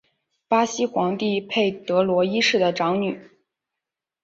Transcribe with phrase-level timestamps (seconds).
[0.47, 3.29] 巴西皇帝佩德罗一世的长女。